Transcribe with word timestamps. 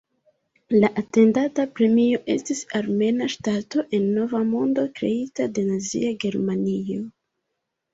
La 0.77 0.89
atendata 1.01 1.65
premio 1.81 2.23
estis 2.37 2.63
armena 2.81 3.29
ŝtato 3.37 3.87
en 4.01 4.11
nova 4.19 4.43
mondo 4.57 4.89
kreita 5.01 5.51
de 5.57 5.71
Nazia 5.73 6.15
Germanio. 6.29 7.03